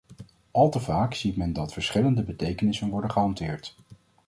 Al 0.51 0.69
te 0.69 0.79
vaak 0.79 1.13
ziet 1.13 1.35
men 1.37 1.53
dat 1.53 1.73
verschillende 1.73 2.23
betekenissen 2.23 2.89
worden 2.89 3.11
gehanteerd. 3.11 3.75